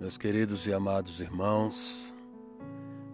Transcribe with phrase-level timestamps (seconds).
[0.00, 2.14] Meus queridos e amados irmãos,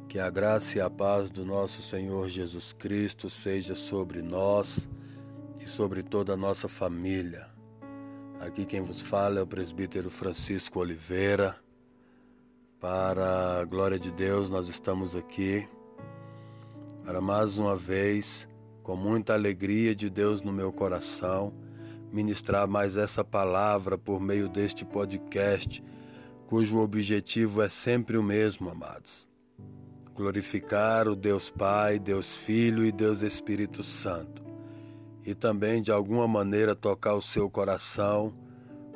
[0.07, 4.87] que a graça e a paz do nosso Senhor Jesus Cristo seja sobre nós
[5.59, 7.49] e sobre toda a nossa família.
[8.39, 11.57] Aqui quem vos fala é o presbítero Francisco Oliveira.
[12.79, 15.67] Para a glória de Deus, nós estamos aqui
[17.03, 18.47] para mais uma vez,
[18.83, 21.51] com muita alegria de Deus no meu coração,
[22.13, 25.83] ministrar mais essa palavra por meio deste podcast
[26.47, 29.27] cujo objetivo é sempre o mesmo, amados:
[30.15, 34.43] glorificar o Deus Pai, Deus Filho e Deus Espírito Santo,
[35.25, 38.35] e também de alguma maneira tocar o seu coração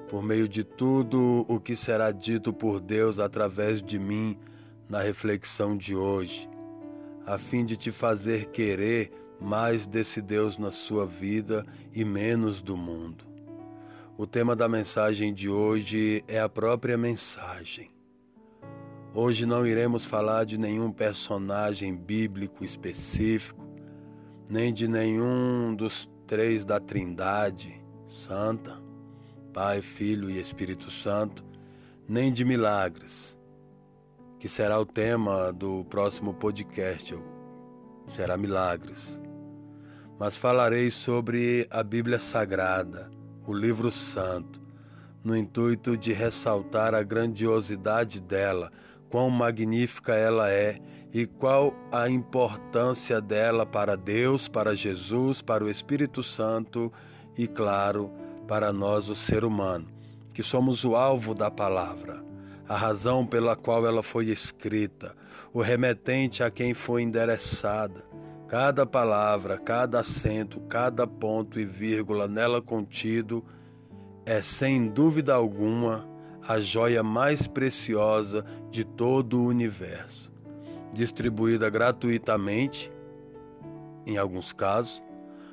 [0.08, 4.38] por meio de tudo o que será dito por Deus através de mim
[4.88, 6.48] na reflexão de hoje,
[7.26, 12.76] a fim de te fazer querer mais desse Deus na sua vida e menos do
[12.76, 13.24] mundo.
[14.20, 17.88] O tema da mensagem de hoje é a própria mensagem.
[19.14, 23.64] Hoje não iremos falar de nenhum personagem bíblico específico,
[24.50, 28.82] nem de nenhum dos três da Trindade Santa,
[29.54, 31.44] Pai, Filho e Espírito Santo,
[32.08, 33.38] nem de milagres,
[34.40, 37.16] que será o tema do próximo podcast.
[38.08, 39.16] Será milagres.
[40.18, 43.16] Mas falarei sobre a Bíblia Sagrada
[43.48, 44.60] o livro santo,
[45.24, 48.70] no intuito de ressaltar a grandiosidade dela,
[49.08, 50.78] quão magnífica ela é
[51.14, 56.92] e qual a importância dela para Deus, para Jesus, para o Espírito Santo
[57.38, 58.12] e, claro,
[58.46, 59.88] para nós, o ser humano,
[60.34, 62.22] que somos o alvo da palavra,
[62.68, 65.16] a razão pela qual ela foi escrita,
[65.54, 68.07] o remetente a quem foi endereçada
[68.48, 73.44] Cada palavra, cada acento, cada ponto e vírgula nela contido
[74.24, 76.08] é, sem dúvida alguma,
[76.46, 80.32] a joia mais preciosa de todo o universo,
[80.94, 82.90] distribuída gratuitamente,
[84.06, 85.02] em alguns casos,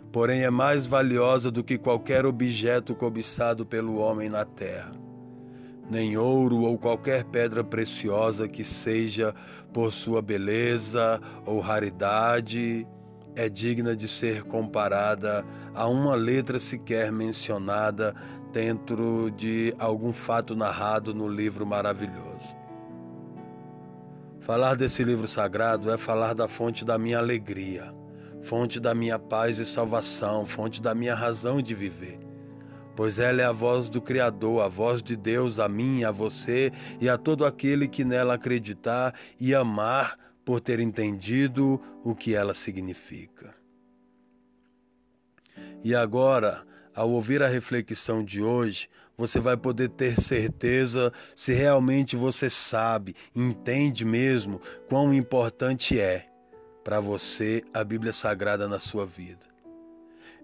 [0.10, 5.05] porém é mais valiosa do que qualquer objeto cobiçado pelo homem na terra.
[5.90, 9.34] Nem ouro ou qualquer pedra preciosa que seja
[9.72, 12.88] por sua beleza ou raridade
[13.36, 18.16] é digna de ser comparada a uma letra sequer mencionada
[18.52, 22.56] dentro de algum fato narrado no livro maravilhoso.
[24.40, 27.94] Falar desse livro sagrado é falar da fonte da minha alegria,
[28.42, 32.25] fonte da minha paz e salvação, fonte da minha razão de viver.
[32.96, 36.72] Pois ela é a voz do Criador, a voz de Deus a mim, a você
[37.00, 42.54] e a todo aquele que nela acreditar e amar por ter entendido o que ela
[42.54, 43.54] significa.
[45.84, 52.16] E agora, ao ouvir a reflexão de hoje, você vai poder ter certeza se realmente
[52.16, 56.28] você sabe, entende mesmo quão importante é
[56.84, 59.46] para você a Bíblia Sagrada na sua vida.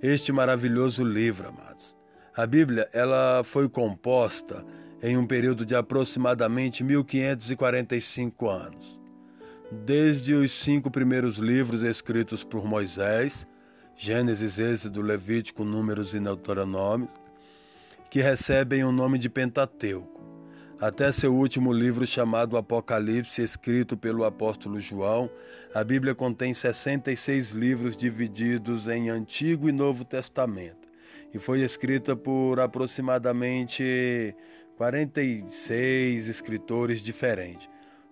[0.02, 2.01] Este maravilhoso livro, amados.
[2.34, 4.66] A Bíblia, ela foi composta
[5.04, 9.02] em um período de aproximadamente 1545 anos.
[9.70, 13.46] Desde os cinco primeiros livros escritos por Moisés,
[13.98, 17.10] Gênesis, Êxodo, Levítico, Números e Deuteronômio,
[18.10, 20.22] que recebem o nome de Pentateuco,
[20.80, 25.30] até seu último livro chamado Apocalipse, escrito pelo apóstolo João,
[25.76, 30.91] a Bíblia contém 66 livros divididos em Antigo e Novo Testamento
[31.34, 34.36] e foi escrita por aproximadamente
[34.78, 37.70] 46 escritores diferentes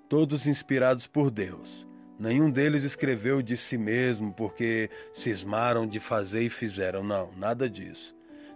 [0.10, 1.88] todos inspirados por Deus.
[2.18, 7.04] Nenhum deles escreveu de si mesmo porque cismaram de fazer e fizeram.
[7.04, 8.14] Não, nada disso.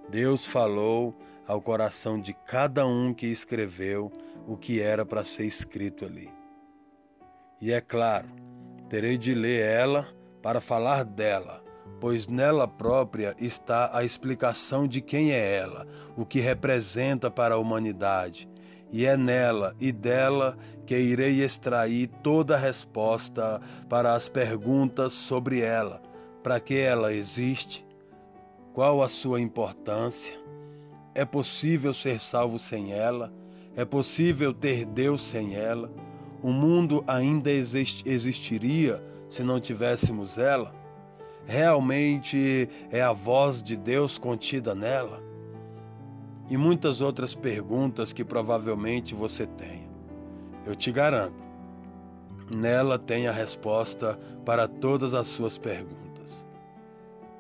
[0.09, 1.16] Deus falou
[1.47, 4.12] ao coração de cada um que escreveu
[4.45, 6.30] o que era para ser escrito ali.
[7.62, 8.28] E é claro,
[8.90, 10.09] terei de ler ela
[10.41, 11.62] para falar dela,
[12.03, 15.87] pois nela própria está a explicação de quem é ela,
[16.17, 18.45] o que representa para a humanidade
[18.91, 25.61] e é nela e dela que irei extrair toda a resposta para as perguntas sobre
[25.61, 26.01] ela:
[26.44, 27.88] para que ela existe?
[28.73, 30.38] Qual a sua importância?
[31.15, 33.31] É possível ser salvo sem ela?
[33.77, 35.89] É possível ter Deus sem ela?
[36.41, 40.82] O mundo ainda existiria se não tivéssemos ela?
[41.45, 45.24] Realmente é a voz de Deus contida nela?
[46.50, 49.90] e muitas outras perguntas que provavelmente você tenha.
[50.66, 51.44] Eu te garanto,
[52.50, 56.45] nela tem a resposta para todas as suas perguntas.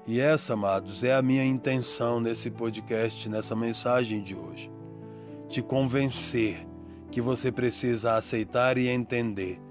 [0.05, 4.71] E essa, amados, é a minha intenção nesse podcast, nessa mensagem de hoje.
[5.47, 6.67] Te convencer
[7.11, 9.61] que você precisa aceitar e entender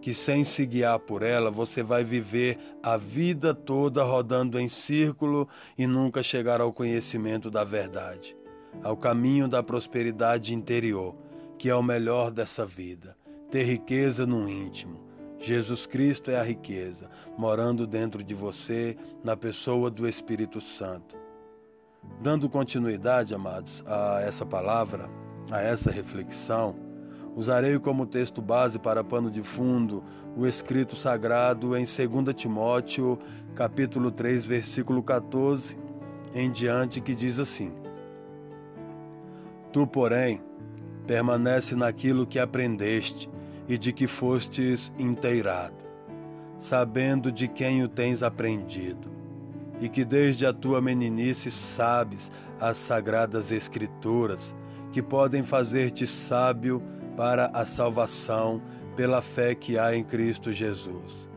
[0.00, 5.48] que sem se guiar por ela, você vai viver a vida toda rodando em círculo
[5.76, 8.36] e nunca chegar ao conhecimento da verdade,
[8.82, 11.14] ao caminho da prosperidade interior,
[11.58, 13.16] que é o melhor dessa vida,
[13.50, 15.08] ter riqueza no íntimo.
[15.38, 21.16] Jesus Cristo é a riqueza, morando dentro de você, na pessoa do Espírito Santo.
[22.20, 25.08] Dando continuidade, amados, a essa palavra,
[25.50, 26.89] a essa reflexão,
[27.36, 30.02] Usarei como texto base para pano de fundo
[30.36, 33.18] o escrito sagrado em 2 Timóteo,
[33.54, 35.76] capítulo 3, versículo 14
[36.34, 37.72] em diante, que diz assim:
[39.72, 40.40] Tu, porém,
[41.06, 43.30] permanece naquilo que aprendeste
[43.68, 45.84] e de que fostes inteirado,
[46.58, 49.08] sabendo de quem o tens aprendido,
[49.80, 52.30] e que desde a tua meninice sabes
[52.60, 54.54] as sagradas escrituras,
[54.92, 56.82] que podem fazer-te sábio
[57.20, 58.62] para a salvação
[58.96, 61.28] pela fé que há em Cristo Jesus.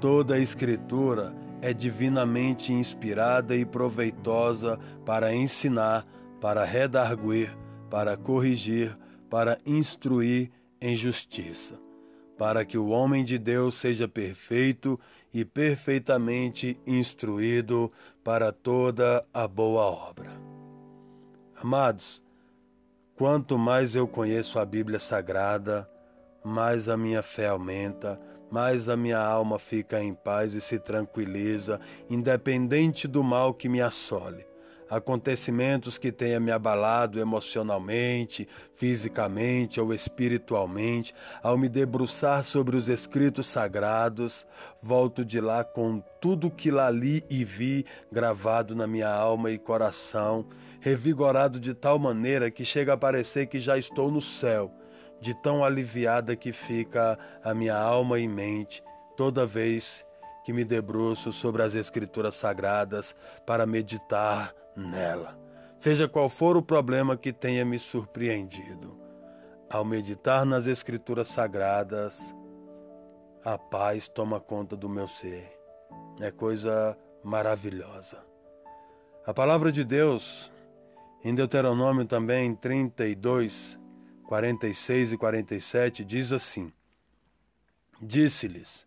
[0.00, 6.06] Toda a Escritura é divinamente inspirada e proveitosa para ensinar,
[6.40, 7.58] para redarguir,
[7.90, 8.96] para corrigir,
[9.28, 10.48] para instruir
[10.80, 11.74] em justiça,
[12.38, 14.96] para que o homem de Deus seja perfeito
[15.34, 17.90] e perfeitamente instruído
[18.22, 20.30] para toda a boa obra.
[21.60, 22.22] Amados,
[23.16, 25.88] Quanto mais eu conheço a Bíblia Sagrada,
[26.44, 28.20] mais a minha fé aumenta,
[28.50, 31.80] mais a minha alma fica em paz e se tranquiliza,
[32.10, 34.46] independente do mal que me assole.
[34.90, 43.46] Acontecimentos que tenha me abalado emocionalmente, fisicamente ou espiritualmente, ao me debruçar sobre os escritos
[43.46, 44.46] sagrados,
[44.82, 49.56] volto de lá com tudo que lá li e vi gravado na minha alma e
[49.56, 50.46] coração
[50.86, 54.70] revigorado de tal maneira que chega a parecer que já estou no céu,
[55.20, 58.84] de tão aliviada que fica a minha alma e mente
[59.16, 60.06] toda vez
[60.44, 65.36] que me debruço sobre as Escrituras Sagradas para meditar nela,
[65.76, 68.96] seja qual for o problema que tenha me surpreendido.
[69.68, 72.16] Ao meditar nas Escrituras Sagradas,
[73.44, 75.50] a paz toma conta do meu ser.
[76.20, 78.18] É coisa maravilhosa.
[79.26, 80.48] A palavra de Deus
[81.28, 83.76] em Deuteronômio também 32,
[84.28, 86.72] 46 e 47 diz assim:
[88.00, 88.86] Disse-lhes: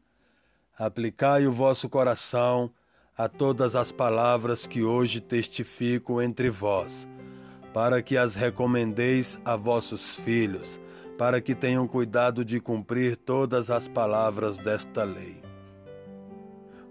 [0.78, 2.72] Aplicai o vosso coração
[3.18, 7.06] a todas as palavras que hoje testifico entre vós,
[7.74, 10.80] para que as recomendeis a vossos filhos,
[11.18, 15.44] para que tenham cuidado de cumprir todas as palavras desta lei.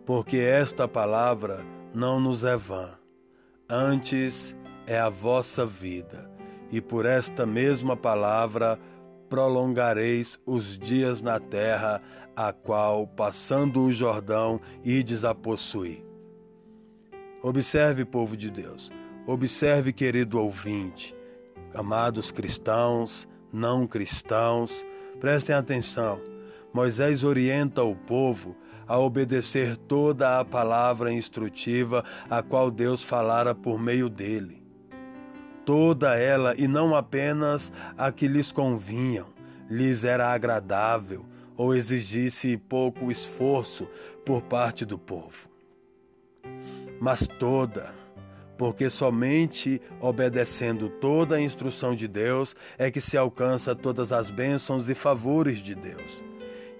[0.04, 1.64] Porque esta palavra
[1.94, 2.98] não nos é vã,
[3.66, 4.54] antes
[4.88, 6.30] é a vossa vida,
[6.72, 8.80] e por esta mesma palavra
[9.28, 12.00] prolongareis os dias na terra,
[12.34, 16.02] a qual, passando o Jordão, ides a possuir.
[17.42, 18.90] Observe, povo de Deus,
[19.26, 21.14] observe, querido ouvinte,
[21.74, 24.86] amados cristãos, não cristãos,
[25.20, 26.18] prestem atenção.
[26.72, 28.56] Moisés orienta o povo
[28.86, 34.66] a obedecer toda a palavra instrutiva a qual Deus falara por meio dele
[35.68, 39.26] toda ela e não apenas a que lhes convinham,
[39.68, 41.26] lhes era agradável
[41.58, 43.86] ou exigisse pouco esforço
[44.24, 45.46] por parte do povo.
[46.98, 47.92] Mas toda,
[48.56, 54.88] porque somente obedecendo toda a instrução de Deus é que se alcança todas as bênçãos
[54.88, 56.24] e favores de Deus.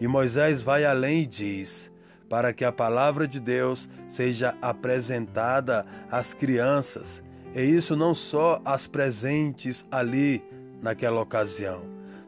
[0.01, 1.93] E Moisés vai além e diz:
[2.27, 7.23] para que a palavra de Deus seja apresentada às crianças
[7.55, 10.43] e isso não só as presentes ali
[10.83, 11.83] naquela ocasião,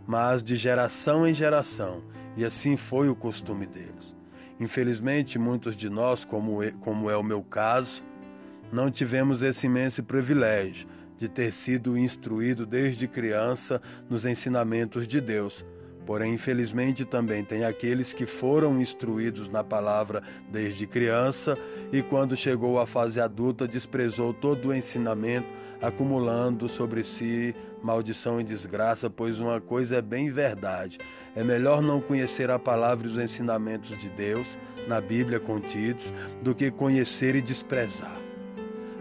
[0.06, 2.02] mas de geração em geração,
[2.36, 4.14] e assim foi o costume deles.
[4.58, 8.02] Infelizmente, muitos de nós, como como é o meu caso,
[8.72, 10.86] não tivemos esse imenso privilégio
[11.16, 15.64] de ter sido instruído desde criança nos ensinamentos de Deus
[16.10, 21.56] Porém, infelizmente, também tem aqueles que foram instruídos na palavra desde criança
[21.92, 25.46] e, quando chegou à fase adulta, desprezou todo o ensinamento,
[25.80, 30.98] acumulando sobre si maldição e desgraça, pois uma coisa é bem verdade:
[31.36, 36.12] é melhor não conhecer a palavra e os ensinamentos de Deus, na Bíblia contidos,
[36.42, 38.20] do que conhecer e desprezar.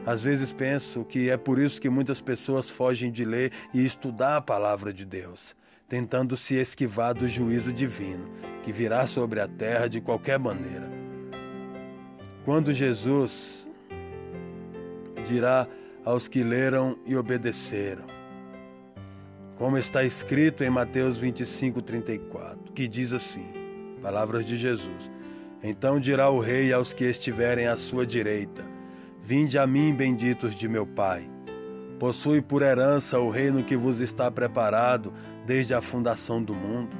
[0.05, 4.37] Às vezes penso que é por isso que muitas pessoas fogem de ler e estudar
[4.37, 5.57] a palavra de Deus
[5.89, 8.29] tentando se esquivar do juízo divino,
[8.63, 10.89] que virá sobre a terra de qualquer maneira.
[12.45, 13.67] Quando Jesus
[15.27, 15.67] dirá
[16.05, 18.19] aos que leram e obedeceram:
[19.59, 23.45] como está escrito em Mateus 25, 34, que diz assim:
[24.01, 25.11] Palavras de Jesus.
[25.61, 28.63] Então dirá o rei aos que estiverem à sua direita:
[29.21, 31.29] Vinde a mim, benditos de meu Pai.
[31.99, 35.13] Possui por herança o reino que vos está preparado
[35.49, 36.95] desde a fundação do mundo.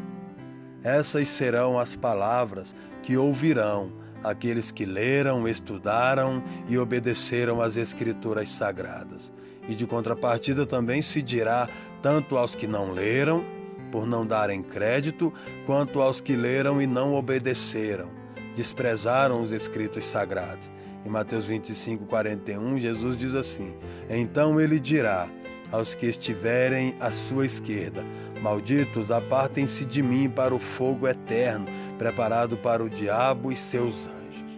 [0.83, 9.31] Essas serão as palavras que ouvirão aqueles que leram, estudaram e obedeceram às Escrituras sagradas.
[9.67, 11.69] E de contrapartida também se dirá
[12.01, 13.45] tanto aos que não leram,
[13.91, 15.31] por não darem crédito,
[15.67, 18.09] quanto aos que leram e não obedeceram,
[18.55, 20.71] desprezaram os escritos sagrados.
[21.05, 23.75] Em Mateus 25, 41, Jesus diz assim:
[24.09, 25.29] Então ele dirá
[25.71, 28.03] aos que estiverem à sua esquerda:
[28.41, 31.65] Malditos, apartem-se de mim para o fogo eterno,
[31.97, 34.57] preparado para o diabo e seus anjos.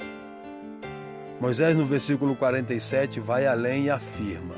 [1.39, 4.55] Moisés, no versículo 47, vai além e afirma: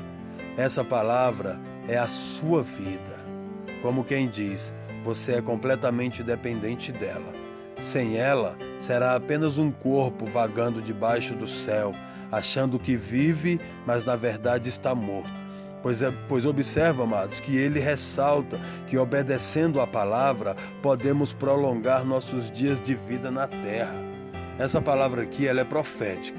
[0.56, 3.24] essa palavra é a sua vida.
[3.82, 7.32] Como quem diz, você é completamente dependente dela.
[7.80, 11.92] Sem ela, será apenas um corpo vagando debaixo do céu,
[12.30, 15.43] achando que vive, mas na verdade está morto.
[15.84, 22.50] Pois, é, pois observa, amados, que ele ressalta que obedecendo a palavra podemos prolongar nossos
[22.50, 24.02] dias de vida na terra.
[24.58, 26.38] Essa palavra aqui ela é profética.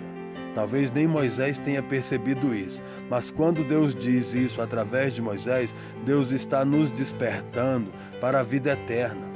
[0.55, 6.31] Talvez nem Moisés tenha percebido isso, mas quando Deus diz isso através de Moisés, Deus
[6.31, 9.27] está nos despertando para a vida eterna,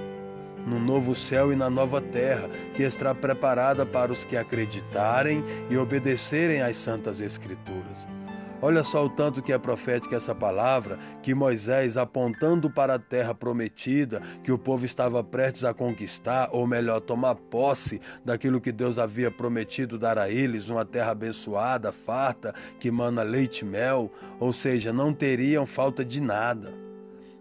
[0.65, 5.77] no novo céu e na nova terra, que está preparada para os que acreditarem e
[5.77, 8.18] obedecerem às santas Escrituras.
[8.61, 13.33] Olha só o tanto que é profética essa palavra, que Moisés, apontando para a terra
[13.33, 18.99] prometida, que o povo estava prestes a conquistar, ou melhor, tomar posse daquilo que Deus
[18.99, 24.51] havia prometido dar a eles, uma terra abençoada, farta, que mana leite e mel, ou
[24.51, 26.73] seja, não teriam falta de nada.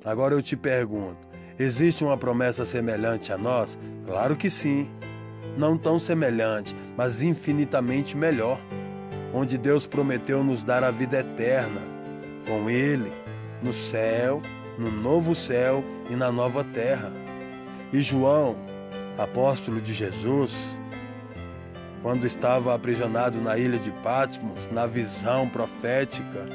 [0.04, 1.26] Agora eu te pergunto:
[1.58, 3.76] existe uma promessa semelhante a nós?
[4.06, 4.88] Claro que sim.
[5.56, 8.60] Não tão semelhante, mas infinitamente melhor
[9.32, 11.80] onde Deus prometeu nos dar a vida eterna
[12.46, 13.12] com Ele,
[13.62, 14.42] no céu,
[14.78, 17.12] no novo céu e na nova terra.
[17.92, 18.56] E João,
[19.16, 20.78] apóstolo de Jesus,
[22.02, 26.46] quando estava aprisionado na ilha de Patmos, na visão profética,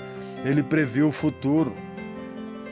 [0.46, 1.76] ele previu o futuro.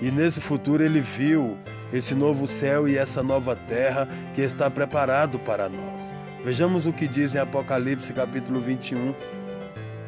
[0.02, 1.58] E nesse futuro ele viu
[1.94, 6.14] esse novo céu e essa nova terra que está preparado para nós.
[6.44, 9.14] Vejamos o que diz em Apocalipse capítulo 21,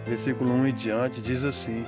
[0.05, 1.85] versículo 1 e diante, diz assim: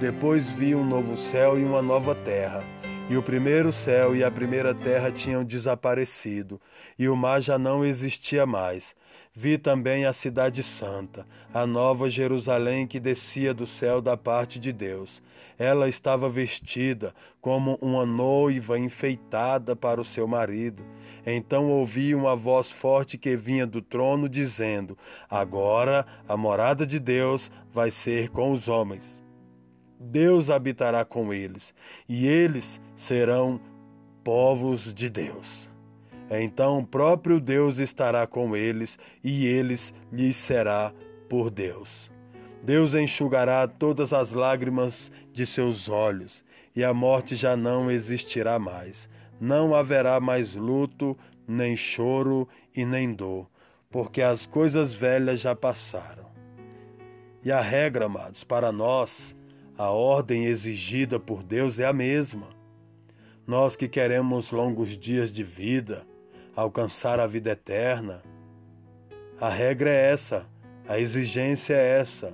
[0.00, 2.64] Depois vi um novo céu e uma nova terra.
[3.08, 6.60] E o primeiro céu e a primeira terra tinham desaparecido,
[6.98, 8.96] e o mar já não existia mais.
[9.36, 14.72] Vi também a Cidade Santa, a nova Jerusalém que descia do céu da parte de
[14.72, 15.22] Deus.
[15.58, 20.82] Ela estava vestida como uma noiva enfeitada para o seu marido.
[21.26, 24.96] Então ouvi uma voz forte que vinha do trono, dizendo:
[25.28, 29.26] Agora a morada de Deus vai ser com os homens
[29.98, 31.74] Deus habitará com eles,
[32.08, 33.60] e eles serão
[34.22, 35.68] povos de Deus.
[36.30, 40.92] Então o próprio Deus estará com eles, e eles lhes será
[41.28, 42.10] por Deus.
[42.62, 49.08] Deus enxugará todas as lágrimas de seus olhos, e a morte já não existirá mais.
[49.40, 51.16] Não haverá mais luto,
[51.46, 53.48] nem choro e nem dor,
[53.90, 56.26] porque as coisas velhas já passaram.
[57.44, 59.36] E a regra, amados, para nós
[59.78, 62.48] a ordem exigida por Deus é a mesma.
[63.46, 66.04] Nós que queremos longos dias de vida,
[66.56, 68.22] alcançar a vida eterna,
[69.38, 70.48] a regra é essa,
[70.88, 72.32] a exigência é essa.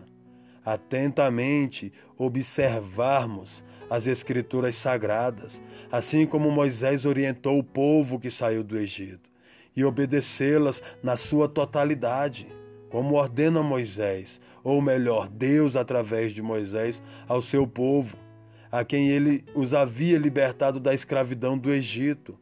[0.65, 5.61] Atentamente observarmos as Escrituras sagradas,
[5.91, 9.29] assim como Moisés orientou o povo que saiu do Egito,
[9.75, 12.47] e obedecê-las na sua totalidade,
[12.89, 18.17] como ordena Moisés, ou melhor, Deus através de Moisés, ao seu povo,
[18.71, 22.39] a quem ele os havia libertado da escravidão do Egito.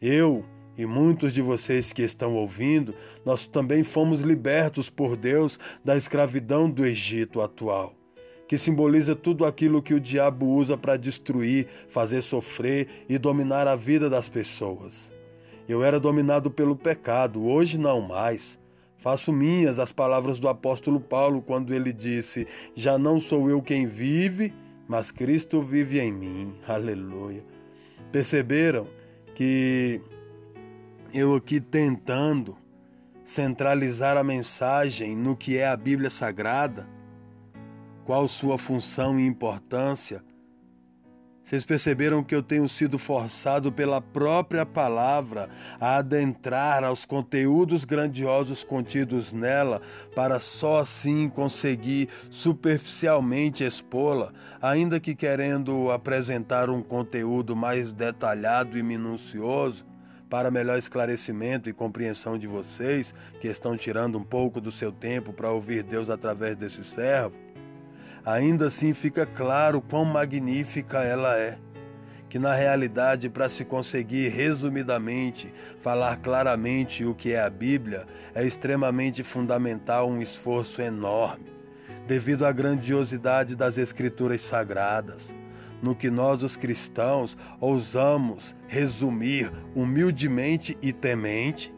[0.00, 0.44] Eu
[0.78, 2.94] e muitos de vocês que estão ouvindo,
[3.24, 7.92] nós também fomos libertos por Deus da escravidão do Egito atual,
[8.46, 13.74] que simboliza tudo aquilo que o diabo usa para destruir, fazer sofrer e dominar a
[13.74, 15.12] vida das pessoas.
[15.68, 18.58] Eu era dominado pelo pecado, hoje não mais.
[18.96, 23.86] Faço minhas as palavras do apóstolo Paulo quando ele disse: Já não sou eu quem
[23.86, 24.52] vive,
[24.88, 26.54] mas Cristo vive em mim.
[26.66, 27.44] Aleluia.
[28.10, 28.88] Perceberam
[29.34, 30.00] que
[31.12, 32.56] eu aqui tentando
[33.24, 36.88] centralizar a mensagem no que é a Bíblia Sagrada,
[38.04, 40.22] qual sua função e importância,
[41.48, 45.48] Vocês perceberam que eu tenho sido forçado pela própria palavra
[45.80, 49.80] a adentrar aos conteúdos grandiosos contidos nela,
[50.14, 58.82] para só assim conseguir superficialmente expô-la, ainda que querendo apresentar um conteúdo mais detalhado e
[58.82, 59.87] minucioso?
[60.28, 65.32] Para melhor esclarecimento e compreensão de vocês, que estão tirando um pouco do seu tempo
[65.32, 67.34] para ouvir Deus através desse servo,
[68.24, 71.56] ainda assim fica claro quão magnífica ela é.
[72.28, 78.44] Que na realidade, para se conseguir resumidamente falar claramente o que é a Bíblia, é
[78.44, 81.50] extremamente fundamental um esforço enorme,
[82.06, 85.37] devido à grandiosidade das Escrituras Sagradas
[85.82, 91.72] no que nós, os cristãos, ousamos resumir humildemente e temente,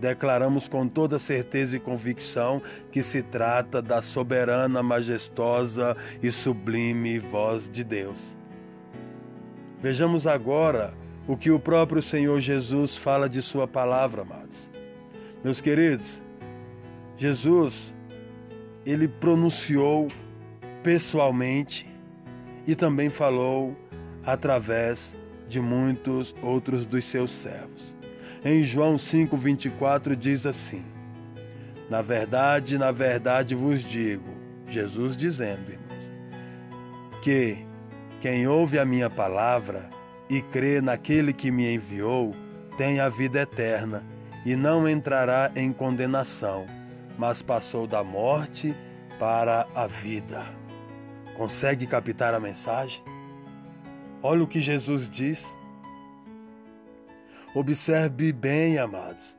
[0.00, 7.68] declaramos com toda certeza e convicção que se trata da soberana, majestosa e sublime voz
[7.70, 8.36] de Deus.
[9.80, 10.94] Vejamos agora
[11.26, 14.70] o que o próprio Senhor Jesus fala de Sua palavra, amados.
[15.42, 16.22] Meus queridos,
[17.16, 17.94] Jesus,
[18.84, 20.08] ele pronunciou
[20.82, 21.86] pessoalmente
[22.66, 23.76] e também falou
[24.24, 25.14] através
[25.48, 27.94] de muitos outros dos seus servos.
[28.44, 30.84] Em João 5:24 diz assim:
[31.88, 34.34] Na verdade, na verdade vos digo,
[34.66, 36.10] Jesus dizendo, irmãos,
[37.22, 37.58] que
[38.20, 39.90] quem ouve a minha palavra
[40.28, 42.34] e crê naquele que me enviou,
[42.76, 44.04] tem a vida eterna
[44.44, 46.66] e não entrará em condenação,
[47.18, 48.74] mas passou da morte
[49.18, 50.63] para a vida.
[51.36, 53.02] Consegue captar a mensagem?
[54.22, 55.44] Olha o que Jesus diz.
[57.54, 59.38] Observe bem, amados.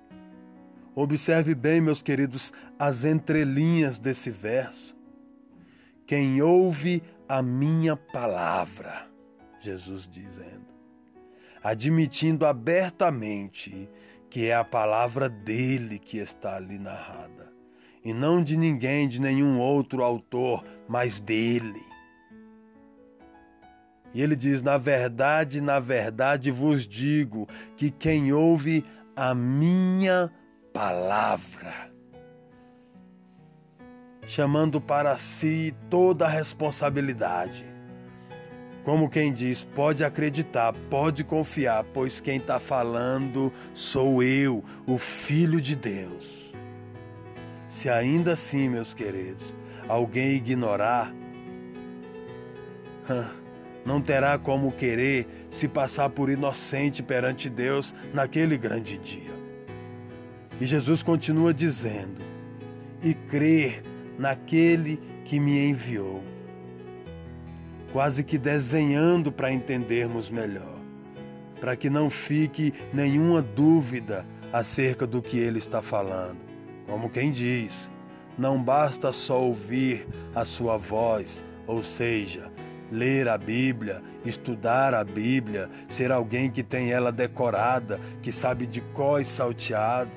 [0.93, 4.95] Observe bem, meus queridos, as entrelinhas desse verso.
[6.05, 9.07] Quem ouve a minha palavra,
[9.59, 10.67] Jesus dizendo,
[11.63, 13.89] admitindo abertamente
[14.29, 17.51] que é a palavra dele que está ali narrada,
[18.03, 21.94] e não de ninguém, de nenhum outro autor, mas dele.
[24.15, 30.31] E ele diz: Na verdade, na verdade vos digo que quem ouve a minha
[30.73, 31.91] palavra,
[34.25, 37.65] chamando para si toda a responsabilidade.
[38.85, 45.59] Como quem diz, pode acreditar, pode confiar, pois quem está falando sou eu, o Filho
[45.59, 46.53] de Deus.
[47.67, 49.53] Se ainda assim, meus queridos,
[49.89, 51.11] alguém ignorar,
[53.85, 59.35] não terá como querer se passar por inocente perante Deus naquele grande dia.
[60.59, 62.21] E Jesus continua dizendo:
[63.03, 63.83] e crer
[64.17, 66.23] naquele que me enviou.
[67.93, 70.79] Quase que desenhando para entendermos melhor,
[71.61, 76.39] para que não fique nenhuma dúvida acerca do que ele está falando.
[76.87, 77.91] Como quem diz,
[78.37, 82.51] não basta só ouvir a sua voz, ou seja,
[82.91, 88.81] ler a Bíblia, estudar a Bíblia, ser alguém que tem ela decorada, que sabe de
[88.81, 90.11] có e salteado.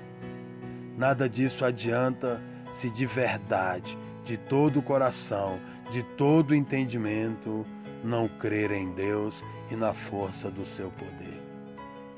[0.96, 5.59] Nada disso adianta se de verdade, de todo o coração,
[5.90, 7.66] de todo o entendimento,
[8.04, 11.42] não crer em Deus e na força do seu poder.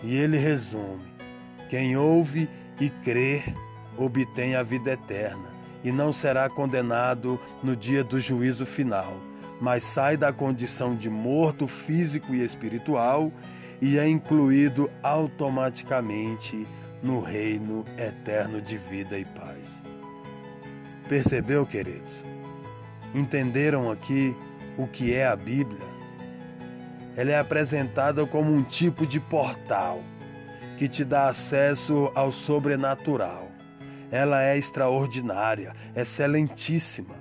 [0.02, 1.04] E ele resume:
[1.68, 2.48] quem ouve
[2.80, 3.42] e crê
[3.96, 5.50] obtém a vida eterna
[5.84, 9.29] e não será condenado no dia do juízo final
[9.60, 13.30] mas sai da condição de morto físico e espiritual
[13.80, 16.66] e é incluído automaticamente
[17.02, 19.82] no reino eterno de vida e paz.
[21.08, 22.24] Percebeu, queridos?
[23.14, 24.34] Entenderam aqui
[24.78, 26.00] o que é a Bíblia?
[27.16, 30.02] Ela é apresentada como um tipo de portal
[30.76, 33.50] que te dá acesso ao sobrenatural.
[34.10, 37.19] Ela é extraordinária, excelentíssima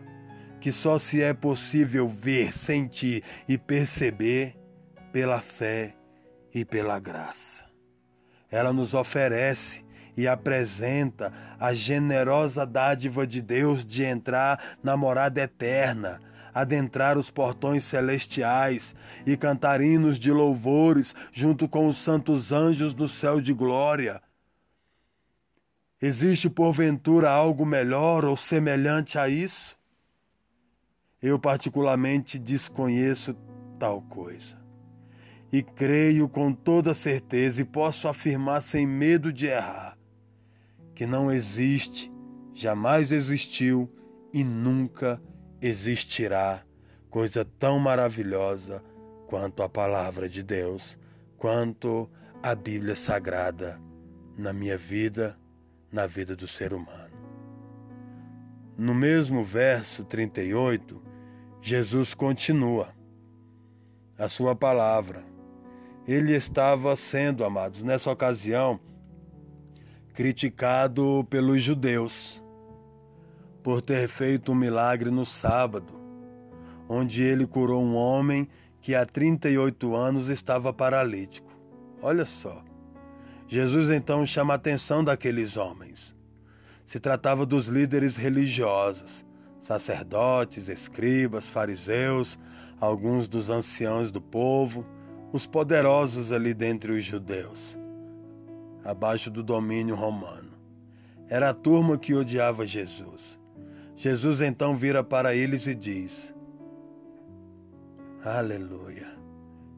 [0.59, 4.55] que só se é possível ver, sentir e perceber
[5.11, 5.95] pela fé
[6.53, 7.65] e pela graça.
[8.51, 9.83] Ela nos oferece
[10.17, 16.19] e apresenta a generosa dádiva de Deus de entrar na morada eterna,
[16.53, 18.93] adentrar os portões celestiais
[19.25, 24.21] e cantar hinos de louvores junto com os santos anjos no céu de glória.
[26.01, 29.78] Existe porventura algo melhor ou semelhante a isso?
[31.21, 33.35] Eu, particularmente, desconheço
[33.77, 34.57] tal coisa.
[35.51, 39.99] E creio com toda certeza e posso afirmar sem medo de errar
[40.99, 42.11] que não existe,
[42.53, 43.89] jamais existiu
[44.33, 45.21] e nunca
[45.61, 46.61] existirá
[47.09, 48.83] coisa tão maravilhosa
[49.25, 50.99] quanto a palavra de Deus,
[51.37, 52.09] quanto
[52.43, 53.81] a Bíblia Sagrada
[54.37, 55.39] na minha vida,
[55.89, 57.15] na vida do ser humano.
[58.77, 61.01] No mesmo verso 38,
[61.61, 62.89] Jesus continua
[64.17, 65.23] a sua palavra.
[66.07, 68.79] Ele estava sendo, amados, nessa ocasião,
[70.13, 72.41] criticado pelos judeus
[73.61, 75.93] por ter feito um milagre no sábado,
[76.87, 78.47] onde ele curou um homem
[78.81, 81.51] que há 38 anos estava paralítico.
[82.01, 82.63] Olha só.
[83.47, 86.15] Jesus então chama a atenção daqueles homens.
[86.85, 89.25] Se tratava dos líderes religiosos,
[89.61, 92.37] sacerdotes, escribas, fariseus,
[92.79, 94.85] alguns dos anciãos do povo,
[95.31, 97.77] os poderosos ali dentre os judeus,
[98.83, 100.49] abaixo do domínio romano.
[101.27, 103.39] Era a turma que odiava Jesus.
[103.95, 106.33] Jesus então vira para eles e diz:
[108.23, 109.07] Aleluia.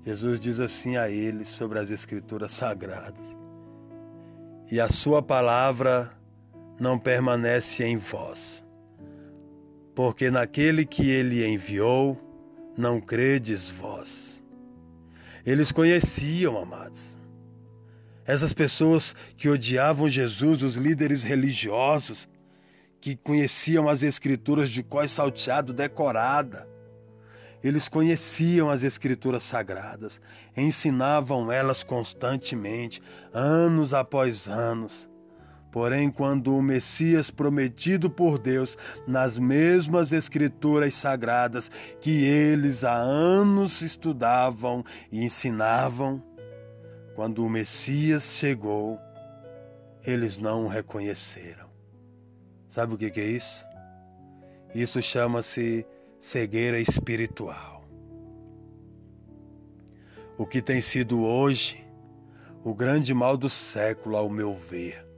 [0.03, 3.37] Jesus diz assim a eles sobre as Escrituras sagradas:
[4.71, 6.11] E a Sua palavra
[6.79, 8.65] não permanece em vós,
[10.01, 12.19] porque naquele que Ele enviou,
[12.75, 14.41] não credes vós.
[15.45, 17.15] Eles conheciam, amados,
[18.25, 22.27] essas pessoas que odiavam Jesus, os líderes religiosos,
[22.99, 26.67] que conheciam as escrituras de cós salteado, decorada.
[27.63, 30.19] Eles conheciam as escrituras sagradas,
[30.57, 35.07] ensinavam elas constantemente, anos após anos.
[35.71, 43.81] Porém, quando o Messias prometido por Deus, nas mesmas escrituras sagradas que eles há anos
[43.81, 46.21] estudavam e ensinavam,
[47.15, 48.99] quando o Messias chegou,
[50.03, 51.69] eles não o reconheceram.
[52.67, 53.65] Sabe o que é isso?
[54.73, 55.85] Isso chama-se
[56.19, 57.85] cegueira espiritual.
[60.37, 61.85] O que tem sido hoje
[62.63, 65.10] o grande mal do século, ao meu ver.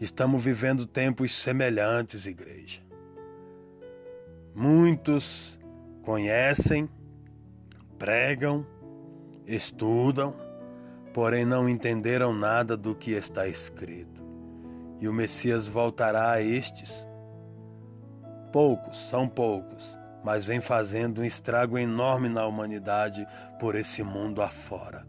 [0.00, 2.80] Estamos vivendo tempos semelhantes, igreja.
[4.54, 5.60] Muitos
[6.02, 6.88] conhecem,
[7.98, 8.66] pregam,
[9.46, 10.34] estudam,
[11.12, 14.30] porém não entenderam nada do que está escrito
[15.00, 17.06] e o Messias voltará a estes.
[18.52, 23.26] Poucos, são poucos, mas vem fazendo um estrago enorme na humanidade
[23.58, 25.06] por esse mundo afora.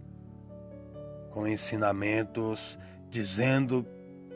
[1.32, 3.86] Com ensinamentos dizendo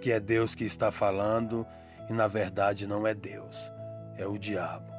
[0.06, 1.66] que é Deus que está falando
[2.08, 3.72] e na verdade não é Deus,
[4.16, 4.94] é o diabo.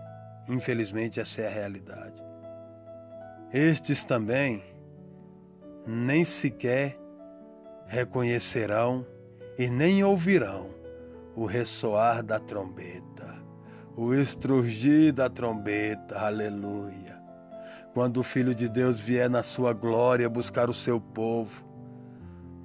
[0.49, 2.21] Infelizmente, essa é a realidade.
[3.55, 4.64] Estes também
[5.87, 6.99] nem sequer
[7.87, 9.07] reconhecerão
[9.57, 10.71] e nem ouvirão
[11.37, 13.33] o ressoar da trombeta,
[13.97, 17.23] o estrugir da trombeta, aleluia.
[17.95, 21.64] Quando o Filho de Deus vier na sua glória buscar o seu povo,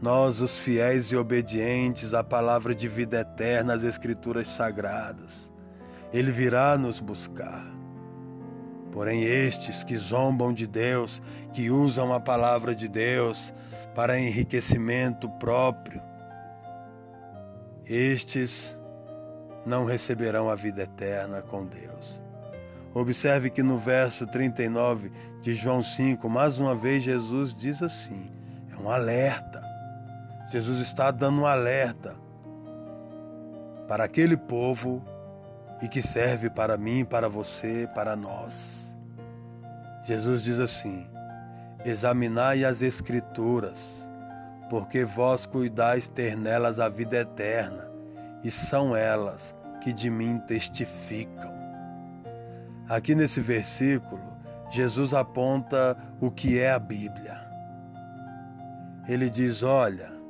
[0.01, 5.51] nós, os fiéis e obedientes à palavra de vida eterna, às Escrituras sagradas,
[6.11, 7.63] ele virá nos buscar.
[8.91, 11.21] Porém, estes que zombam de Deus,
[11.53, 13.53] que usam a palavra de Deus
[13.95, 16.01] para enriquecimento próprio,
[17.85, 18.77] estes
[19.65, 22.21] não receberão a vida eterna com Deus.
[22.93, 25.11] Observe que no verso 39
[25.41, 28.29] de João 5, mais uma vez Jesus diz assim:
[28.71, 29.70] é um alerta.
[30.51, 32.15] Jesus está dando um alerta
[33.87, 35.01] para aquele povo
[35.81, 38.95] e que serve para mim, para você, para nós.
[40.03, 41.07] Jesus diz assim:
[41.85, 44.09] examinai as Escrituras
[44.69, 47.91] porque vós cuidais ter nelas a vida eterna,
[48.41, 51.51] e são elas que de mim testificam.
[52.87, 54.21] Aqui nesse versículo,
[54.69, 57.41] Jesus aponta o que é a Bíblia.
[59.09, 60.20] Ele diz: Olha,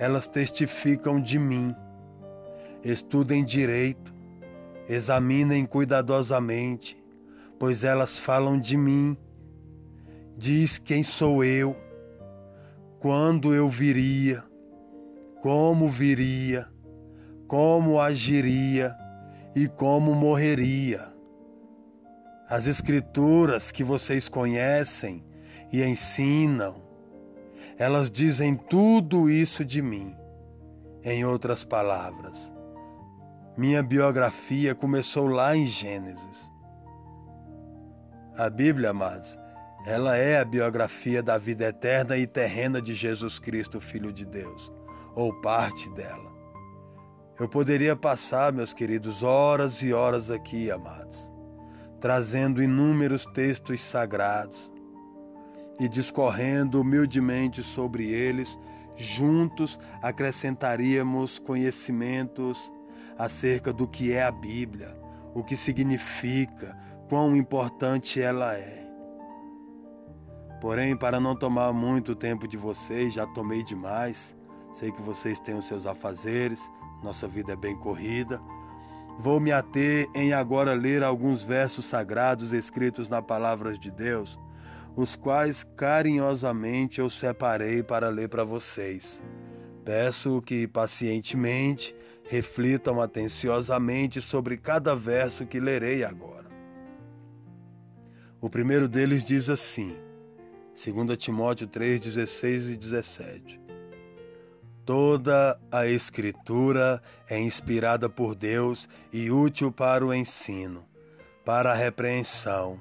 [0.00, 1.76] elas testificam de mim.
[2.82, 4.14] Estudem direito,
[4.88, 6.96] examinem cuidadosamente,
[7.58, 9.14] pois elas falam de mim.
[10.38, 11.76] Diz quem sou eu
[12.98, 14.42] quando eu viria,
[15.42, 16.66] como viria,
[17.46, 18.96] como agiria
[19.54, 21.12] e como morreria.
[22.48, 25.22] As Escrituras que vocês conhecem
[25.70, 26.89] e ensinam,
[27.80, 30.14] elas dizem tudo isso de mim.
[31.02, 32.52] Em outras palavras,
[33.56, 36.52] minha biografia começou lá em Gênesis.
[38.36, 39.38] A Bíblia, amados,
[39.86, 44.70] ela é a biografia da vida eterna e terrena de Jesus Cristo, Filho de Deus,
[45.14, 46.30] ou parte dela.
[47.38, 51.32] Eu poderia passar, meus queridos, horas e horas aqui, amados,
[51.98, 54.70] trazendo inúmeros textos sagrados,
[55.80, 58.58] e discorrendo humildemente sobre eles,
[58.94, 62.70] juntos acrescentaríamos conhecimentos
[63.18, 64.94] acerca do que é a Bíblia,
[65.34, 68.86] o que significa, quão importante ela é.
[70.60, 74.36] Porém, para não tomar muito tempo de vocês, já tomei demais.
[74.74, 76.60] Sei que vocês têm os seus afazeres,
[77.02, 78.40] nossa vida é bem corrida.
[79.18, 84.38] Vou me ater em agora ler alguns versos sagrados escritos na palavra de Deus,
[84.96, 89.22] os quais carinhosamente eu separei para ler para vocês.
[89.84, 91.94] Peço que pacientemente
[92.28, 96.48] reflitam atenciosamente sobre cada verso que lerei agora.
[98.40, 99.96] O primeiro deles diz assim,
[100.72, 103.60] 2 Timóteo 3, 16 e 17.
[104.84, 110.84] Toda a Escritura é inspirada por Deus e útil para o ensino,
[111.44, 112.80] para a repreensão,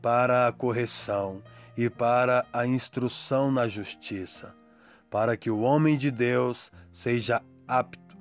[0.00, 1.42] para a correção
[1.76, 4.54] e para a instrução na justiça,
[5.10, 8.16] para que o homem de Deus seja apto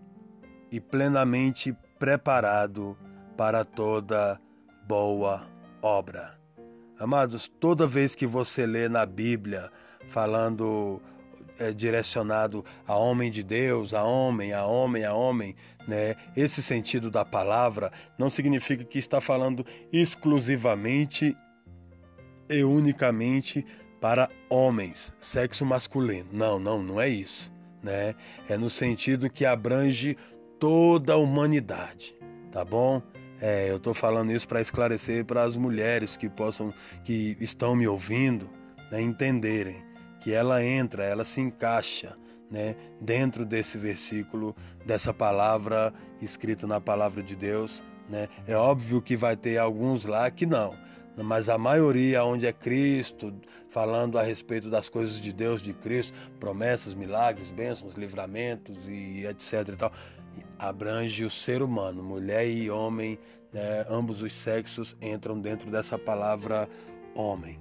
[0.71, 2.97] e plenamente preparado
[3.35, 4.39] para toda
[4.87, 5.47] boa
[5.81, 6.37] obra.
[6.99, 9.71] Amados, toda vez que você lê na Bíblia
[10.09, 11.01] falando
[11.57, 15.55] é, direcionado a homem de Deus, a homem, a homem, a homem,
[15.87, 16.15] né?
[16.35, 21.37] Esse sentido da palavra não significa que está falando exclusivamente
[22.49, 23.65] e unicamente
[24.01, 26.29] para homens, sexo masculino.
[26.31, 27.51] Não, não, não é isso,
[27.83, 28.15] né?
[28.47, 30.17] É no sentido que abrange
[30.59, 32.15] toda a humanidade,
[32.51, 33.01] tá bom?
[33.41, 37.87] É, eu estou falando isso para esclarecer para as mulheres que possam, que estão me
[37.87, 38.49] ouvindo,
[38.91, 39.81] né, entenderem
[40.19, 42.17] que ela entra, ela se encaixa,
[42.51, 44.53] né, dentro desse versículo,
[44.85, 48.27] dessa palavra escrita na palavra de Deus, né?
[48.47, 50.75] É óbvio que vai ter alguns lá que não,
[51.17, 53.33] mas a maioria onde é Cristo,
[53.69, 59.69] falando a respeito das coisas de Deus, de Cristo, promessas, milagres, bênçãos, livramentos e etc
[59.69, 59.91] e tal,
[60.57, 63.19] abrange o ser humano, mulher e homem,
[63.51, 66.69] né, ambos os sexos entram dentro dessa palavra
[67.15, 67.59] homem.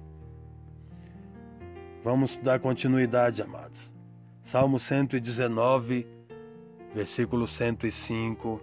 [2.03, 3.93] Vamos dar continuidade, amados.
[4.41, 6.07] Salmo 119,
[6.95, 8.61] versículo 105,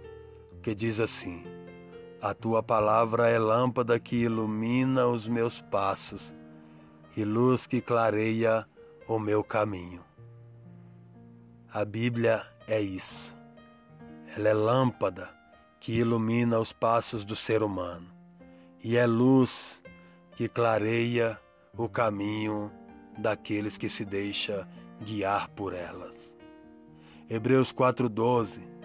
[0.61, 1.43] que diz assim:
[2.19, 6.33] A tua palavra é lâmpada que ilumina os meus passos
[7.15, 8.67] e luz que clareia
[9.07, 10.03] o meu caminho.
[11.71, 13.37] A Bíblia é isso.
[14.35, 15.29] Ela é lâmpada
[15.79, 18.07] que ilumina os passos do ser humano
[18.83, 19.83] e é luz
[20.35, 21.39] que clareia
[21.77, 22.71] o caminho
[23.15, 24.67] daqueles que se deixa
[25.03, 26.35] guiar por elas.
[27.29, 28.76] Hebreus 4:12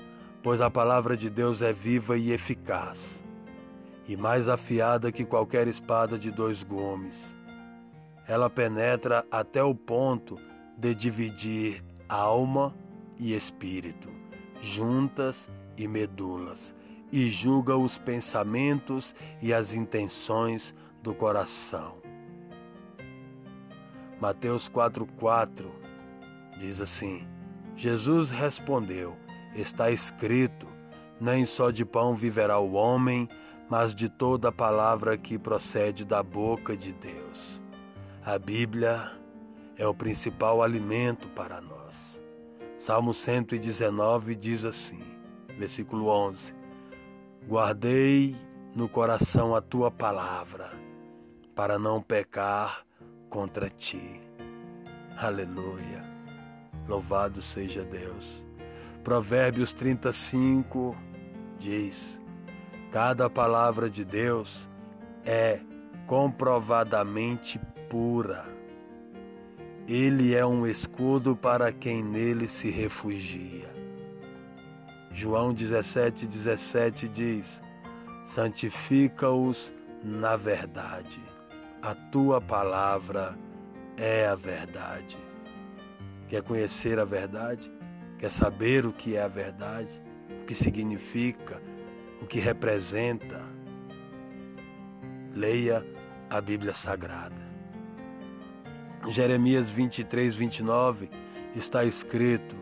[0.42, 3.22] Pois a palavra de Deus é viva e eficaz,
[4.08, 7.34] e mais afiada que qualquer espada de dois gumes.
[8.26, 10.38] Ela penetra até o ponto
[10.76, 12.74] de dividir alma
[13.18, 14.22] e espírito
[14.62, 16.74] juntas e medulas,
[17.10, 21.96] e julga os pensamentos e as intenções do coração.
[24.20, 25.66] Mateus 4,4
[26.58, 27.26] diz assim:
[27.74, 29.16] Jesus respondeu:
[29.54, 30.66] Está escrito,
[31.20, 33.28] nem só de pão viverá o homem,
[33.68, 37.62] mas de toda a palavra que procede da boca de Deus.
[38.24, 39.12] A Bíblia
[39.76, 42.20] é o principal alimento para nós.
[42.78, 45.00] Salmo 119 diz assim,
[45.58, 46.54] versículo 11:
[47.46, 48.36] Guardei
[48.74, 50.72] no coração a tua palavra,
[51.54, 52.84] para não pecar
[53.28, 54.20] contra ti.
[55.16, 56.02] Aleluia.
[56.88, 58.44] Louvado seja Deus.
[59.02, 60.96] Provérbios 35
[61.58, 62.20] diz:
[62.90, 64.68] Cada palavra de Deus
[65.24, 65.60] é
[66.06, 68.52] comprovadamente pura
[69.88, 73.68] ele é um escudo para quem nele se refugia.
[75.12, 77.62] João 17, 17 diz:
[78.24, 81.20] Santifica-os na verdade.
[81.82, 83.36] A tua palavra
[83.96, 85.18] é a verdade.
[86.28, 87.70] Quer conhecer a verdade?
[88.22, 90.00] Quer saber o que é a verdade?
[90.42, 91.60] O que significa?
[92.20, 93.42] O que representa?
[95.34, 95.84] Leia
[96.30, 97.42] a Bíblia Sagrada.
[99.08, 101.10] Jeremias 23, 29
[101.56, 102.54] está escrito: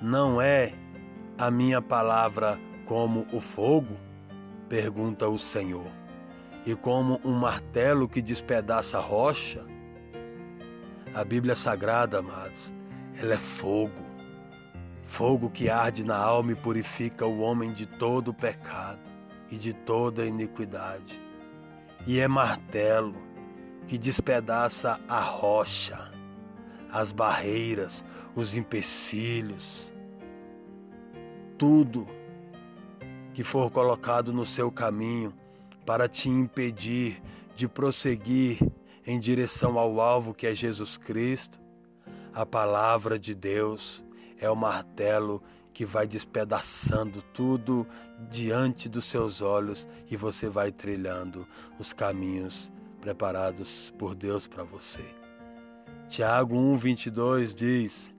[0.00, 0.72] Não é
[1.38, 3.96] a minha palavra como o fogo?
[4.68, 5.86] Pergunta o Senhor.
[6.66, 9.64] E como um martelo que despedaça a rocha?
[11.14, 12.74] A Bíblia Sagrada, amados,
[13.16, 14.01] ela é fogo.
[15.02, 19.00] Fogo que arde na alma e purifica o homem de todo o pecado
[19.50, 21.20] e de toda iniquidade.
[22.06, 23.14] E é martelo
[23.86, 26.10] que despedaça a rocha,
[26.90, 29.92] as barreiras, os empecilhos,
[31.58, 32.06] tudo
[33.34, 35.32] que for colocado no seu caminho
[35.84, 37.22] para te impedir
[37.54, 38.58] de prosseguir
[39.06, 41.60] em direção ao alvo que é Jesus Cristo,
[42.32, 44.02] a palavra de Deus
[44.42, 45.40] é o martelo
[45.72, 47.86] que vai despedaçando tudo
[48.28, 51.46] diante dos seus olhos e você vai trilhando
[51.78, 55.04] os caminhos preparados por Deus para você.
[56.08, 58.12] Tiago 1:22 diz: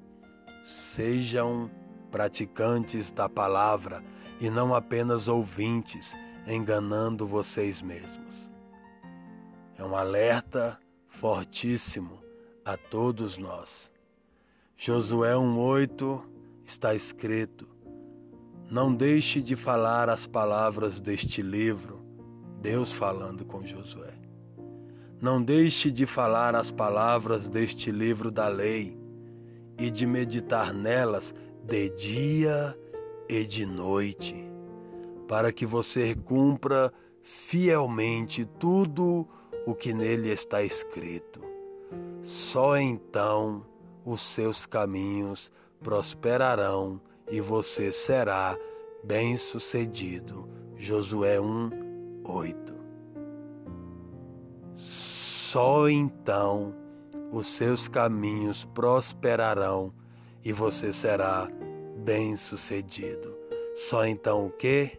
[0.64, 1.70] Sejam
[2.10, 4.02] praticantes da palavra
[4.40, 6.16] e não apenas ouvintes,
[6.48, 8.50] enganando vocês mesmos.
[9.78, 12.24] É um alerta fortíssimo
[12.64, 13.93] a todos nós.
[14.86, 16.22] Josué 1:8
[16.66, 17.66] está escrito:
[18.70, 22.02] Não deixe de falar as palavras deste livro,
[22.60, 24.14] Deus falando com Josué.
[25.22, 29.00] Não deixe de falar as palavras deste livro da lei
[29.80, 32.78] e de meditar nelas de dia
[33.30, 34.36] e de noite,
[35.30, 36.92] para que você cumpra
[37.22, 39.26] fielmente tudo
[39.66, 41.40] o que nele está escrito.
[42.22, 43.72] Só então
[44.06, 48.58] os seus caminhos prosperarão e você será
[49.04, 50.48] bem-sucedido.
[50.78, 52.74] Josué 1, 8.
[54.76, 56.74] Só então
[57.32, 59.94] os seus caminhos prosperarão
[60.44, 61.48] e você será
[61.98, 63.34] bem-sucedido.
[63.76, 64.98] Só então o que?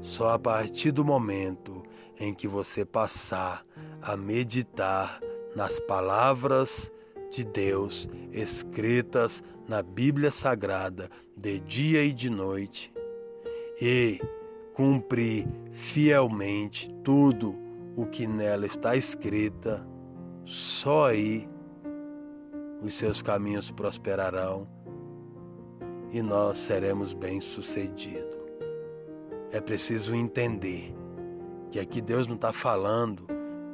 [0.00, 1.82] Só a partir do momento
[2.18, 3.64] em que você passar
[4.00, 5.20] a meditar
[5.54, 6.90] nas palavras
[7.30, 12.92] de Deus escritas na Bíblia Sagrada de dia e de noite
[13.80, 14.20] e
[14.74, 17.56] cumprir fielmente tudo
[17.96, 19.86] o que nela está escrita,
[20.44, 21.48] só aí
[22.82, 24.66] os seus caminhos prosperarão
[26.10, 28.40] e nós seremos bem-sucedidos.
[29.52, 30.94] É preciso entender
[31.70, 33.26] que aqui Deus não está falando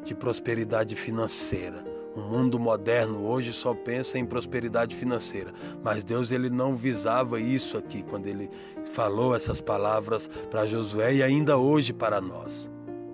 [0.05, 5.52] de prosperidade financeira o mundo moderno hoje só pensa em prosperidade financeira,
[5.85, 8.50] mas Deus ele não visava isso aqui quando ele
[8.94, 12.70] falou essas palavras para Josué e ainda hoje para nós.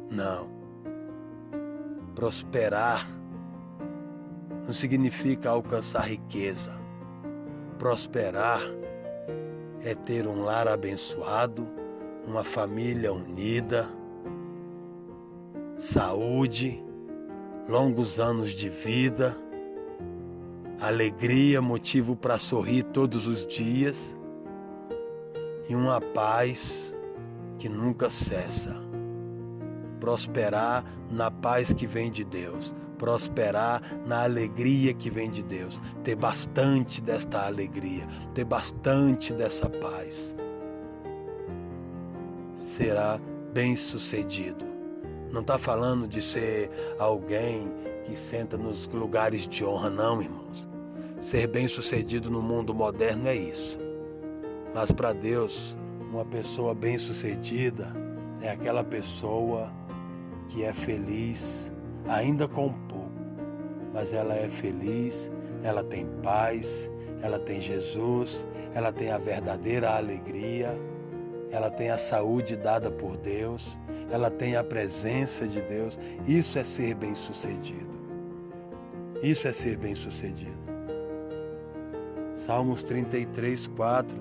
[0.09, 0.49] Não.
[2.15, 3.09] Prosperar
[4.65, 6.73] não significa alcançar riqueza.
[7.81, 8.61] Prosperar
[9.81, 11.67] é ter um lar abençoado,
[12.25, 13.89] uma família unida,
[15.77, 16.81] saúde,
[17.69, 19.37] longos anos de vida,
[20.81, 24.17] alegria, motivo para sorrir todos os dias
[25.69, 26.95] e uma paz
[27.59, 28.75] que nunca cessa.
[30.01, 36.17] Prosperar na paz que vem de Deus, prosperar na alegria que vem de Deus, ter
[36.17, 40.35] bastante desta alegria, ter bastante dessa paz.
[42.57, 43.21] Será
[43.53, 44.73] bem-sucedido
[45.33, 47.73] não está falando de ser alguém
[48.05, 50.69] que senta nos lugares de honra, não, irmãos.
[51.21, 53.79] Ser bem-sucedido no mundo moderno é isso.
[54.75, 55.77] Mas para Deus,
[56.11, 57.93] uma pessoa bem-sucedida
[58.43, 59.73] é aquela pessoa
[60.49, 61.73] que é feliz,
[62.07, 63.11] ainda com pouco,
[63.95, 65.31] mas ela é feliz,
[65.63, 66.91] ela tem paz,
[67.23, 70.79] ela tem Jesus, ela tem a verdadeira alegria,
[71.53, 73.79] ela tem a saúde dada por Deus,
[74.11, 75.99] ela tem a presença de Deus.
[76.27, 77.93] Isso é ser bem-sucedido.
[79.23, 80.63] Isso é ser bem-sucedido.
[82.35, 84.19] Salmos 33, 4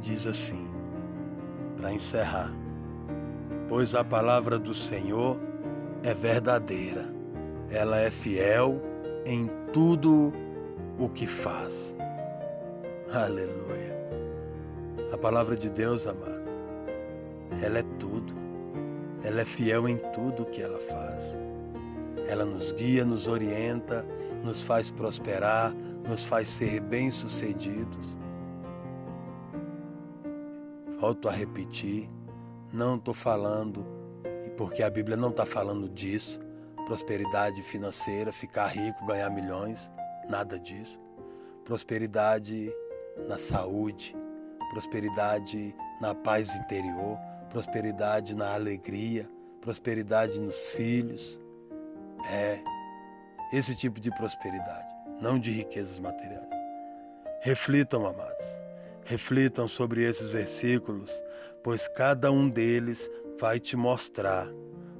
[0.00, 0.66] diz assim,
[1.76, 2.52] para encerrar:
[3.68, 5.38] Pois a palavra do Senhor
[6.02, 7.04] é verdadeira,
[7.70, 8.80] ela é fiel
[9.26, 10.32] em tudo
[10.98, 11.94] o que faz.
[13.12, 13.89] Aleluia.
[15.12, 16.48] A palavra de Deus, amado,
[17.62, 18.32] ela é tudo.
[19.22, 21.36] Ela é fiel em tudo que ela faz.
[22.28, 24.06] Ela nos guia, nos orienta,
[24.42, 25.74] nos faz prosperar,
[26.08, 28.16] nos faz ser bem-sucedidos.
[30.98, 32.08] Volto a repetir,
[32.72, 33.84] não estou falando,
[34.46, 36.38] e porque a Bíblia não está falando disso,
[36.86, 39.90] prosperidade financeira, ficar rico, ganhar milhões,
[40.28, 41.00] nada disso.
[41.64, 42.72] Prosperidade
[43.28, 44.14] na saúde,
[44.70, 47.18] prosperidade na paz interior,
[47.50, 49.28] prosperidade na alegria,
[49.60, 51.38] prosperidade nos filhos.
[52.30, 52.60] É
[53.52, 54.88] esse tipo de prosperidade,
[55.20, 56.48] não de riquezas materiais.
[57.42, 58.46] Reflitam, amados,
[59.04, 61.10] reflitam sobre esses versículos,
[61.64, 64.46] pois cada um deles vai te mostrar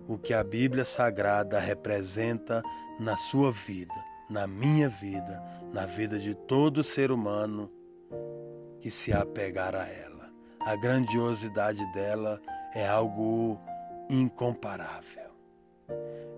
[0.08, 2.62] o que a Bíblia Sagrada representa
[2.98, 3.94] na sua vida,
[4.28, 5.40] na minha vida,
[5.72, 7.70] na vida de todo ser humano
[8.80, 10.30] que se apegar a ela.
[10.60, 12.40] A grandiosidade dela
[12.74, 13.58] é algo
[14.08, 15.30] incomparável.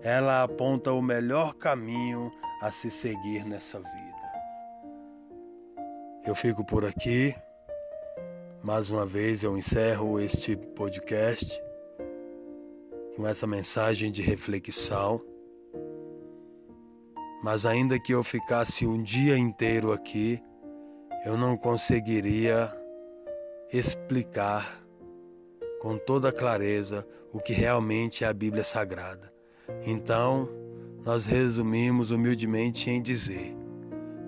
[0.01, 2.31] Ela aponta o melhor caminho
[2.61, 4.13] a se seguir nessa vida.
[6.25, 7.35] Eu fico por aqui.
[8.63, 11.61] Mais uma vez eu encerro este podcast
[13.15, 15.21] com essa mensagem de reflexão.
[17.43, 20.41] Mas ainda que eu ficasse um dia inteiro aqui,
[21.25, 22.71] eu não conseguiria
[23.71, 24.83] explicar
[25.81, 29.33] com toda clareza o que realmente é a Bíblia Sagrada.
[29.85, 30.49] Então,
[31.03, 33.55] nós resumimos humildemente em dizer: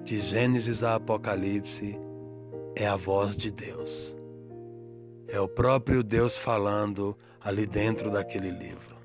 [0.03, 1.97] de Gênesis a Apocalipse
[2.75, 4.15] é a voz de Deus.
[5.27, 8.95] É o próprio Deus falando ali dentro daquele livro.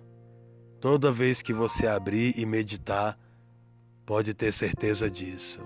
[0.80, 3.18] Toda vez que você abrir e meditar,
[4.06, 5.60] pode ter certeza disso.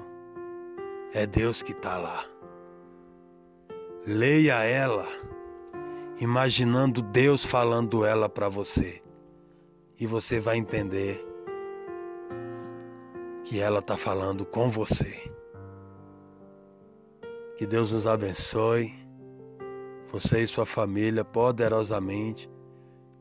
[1.16, 2.24] É Deus que está lá.
[4.04, 5.06] Leia ela,
[6.20, 9.00] imaginando Deus falando ela para você,
[9.98, 11.24] e você vai entender
[13.44, 15.30] que ela está falando com você.
[17.56, 18.92] Que Deus nos abençoe,
[20.10, 22.50] você e sua família, poderosamente,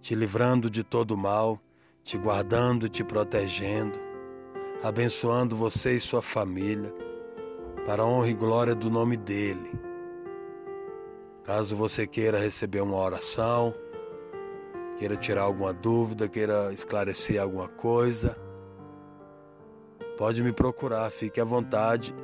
[0.02, 1.62] te livrando de todo mal,
[2.04, 4.00] te guardando, te protegendo,
[4.82, 6.92] abençoando você e sua família,
[7.86, 9.70] para a honra e glória do nome dEle.
[11.44, 13.76] Caso você queira receber uma oração,
[14.98, 18.38] queira tirar alguma dúvida, queira esclarecer alguma coisa,
[20.18, 22.16] pode me procurar, fique à vontade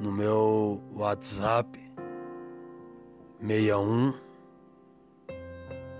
[0.00, 1.78] no meu WhatsApp
[3.40, 4.14] 61